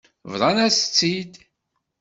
[0.31, 1.33] Bḍan-as-tt-id.